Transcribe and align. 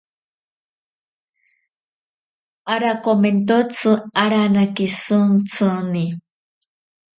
Arakomentotsi 2.73 3.91
aranake 4.23 4.85
shintsini. 4.99 6.05